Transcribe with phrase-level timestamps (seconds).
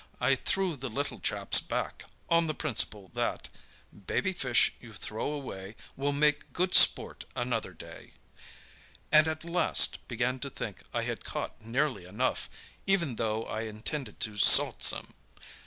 [0.19, 3.49] I threw the little chaps back, on the principle that—
[4.07, 8.13] Baby fish you throw away Will make good sport another day,
[9.11, 12.49] and at last began to think I had caught nearly enough,
[12.87, 15.13] even though I intended to salt some.